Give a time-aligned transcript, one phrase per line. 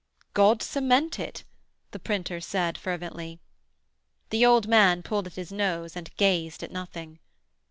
[0.33, 1.43] 'God cement it!'
[1.91, 3.39] the printer said fervently.
[4.31, 7.19] The old man pulled at his nose and gazed at nothing.